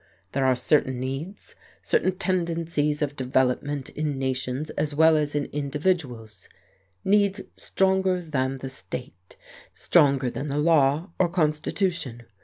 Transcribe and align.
There 0.31 0.45
are 0.47 0.55
certain 0.55 0.99
needs, 0.99 1.53
certain 1.83 2.13
tendencies 2.17 3.03
of 3.03 3.15
development 3.15 3.89
in 3.91 4.17
nations 4.17 4.71
as 4.71 4.95
well 4.95 5.15
as 5.15 5.35
in 5.35 5.45
individuals, 5.53 6.49
needs 7.05 7.41
stronger 7.55 8.19
than 8.19 8.57
the 8.57 8.69
state, 8.69 9.37
stronger 9.75 10.31
than 10.31 10.47
the 10.47 10.57
law 10.57 11.11
or 11.19 11.29
constitution. 11.29 12.23